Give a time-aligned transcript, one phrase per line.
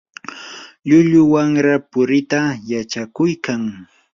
[0.87, 3.61] llullu wamra puriita yachakuykan.